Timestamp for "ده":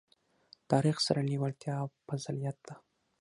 2.67-2.73